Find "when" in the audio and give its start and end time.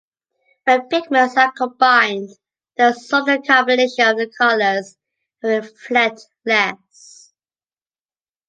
0.63-0.87